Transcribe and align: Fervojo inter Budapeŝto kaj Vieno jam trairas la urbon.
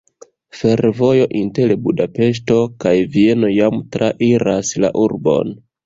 Fervojo 0.61 1.27
inter 1.41 1.75
Budapeŝto 1.85 2.59
kaj 2.87 2.97
Vieno 3.19 3.55
jam 3.61 3.81
trairas 3.97 4.77
la 4.85 4.97
urbon. 5.09 5.59